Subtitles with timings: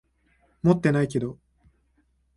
[0.63, 1.37] 持ってないけど。